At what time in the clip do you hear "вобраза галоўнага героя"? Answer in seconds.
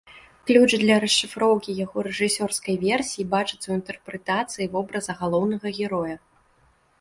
4.79-6.15